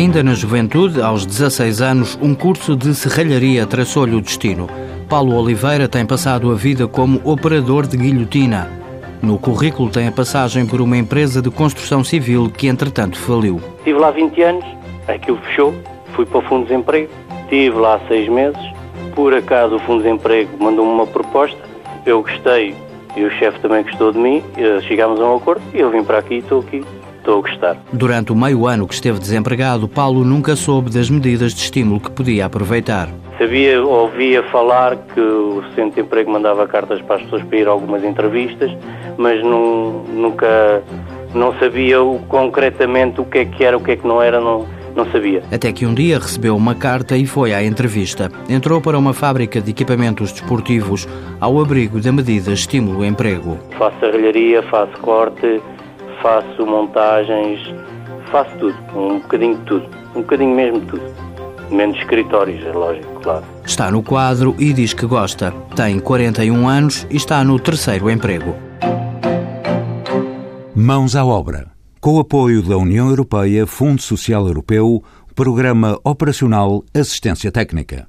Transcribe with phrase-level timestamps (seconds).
[0.00, 4.66] Ainda na juventude, aos 16 anos, um curso de serralharia traçou-lhe o destino.
[5.10, 8.70] Paulo Oliveira tem passado a vida como operador de guilhotina.
[9.20, 13.60] No currículo tem a passagem por uma empresa de construção civil que, entretanto, faliu.
[13.76, 14.64] Estive lá 20 anos,
[15.06, 15.74] aquilo fechou,
[16.14, 17.10] fui para o Fundo de Desemprego,
[17.42, 18.62] estive lá seis meses.
[19.14, 21.60] Por acaso, o Fundo de Desemprego mandou-me uma proposta,
[22.06, 22.74] eu gostei
[23.14, 24.42] e o chefe também gostou de mim,
[24.88, 26.82] chegámos a um acordo e eu vim para aqui e estou aqui
[27.20, 27.76] estou a gostar.
[27.92, 32.10] Durante o meio ano que esteve desempregado, Paulo nunca soube das medidas de estímulo que
[32.10, 33.08] podia aproveitar.
[33.38, 37.66] Sabia, ouvia falar que o Centro de Emprego mandava cartas para as pessoas para ir
[37.66, 38.70] a algumas entrevistas,
[39.16, 40.82] mas não, nunca
[41.34, 44.40] não sabia o, concretamente o que é que era, o que é que não era,
[44.40, 45.42] não, não sabia.
[45.50, 48.30] Até que um dia recebeu uma carta e foi à entrevista.
[48.48, 51.08] Entrou para uma fábrica de equipamentos desportivos
[51.40, 53.58] ao abrigo da medida Estímulo-Emprego.
[53.78, 55.62] Faço serralharia, faço corte,
[56.22, 57.60] faço montagens,
[58.30, 61.30] faço tudo, um bocadinho de tudo, um bocadinho mesmo de tudo.
[61.70, 63.44] Menos escritórios, é lógico, claro.
[63.64, 65.52] Está no quadro e diz que gosta.
[65.76, 68.56] Tem 41 anos e está no terceiro emprego.
[70.74, 71.68] Mãos à obra.
[72.00, 75.02] Com o apoio da União Europeia, Fundo Social Europeu,
[75.34, 78.08] Programa Operacional Assistência Técnica.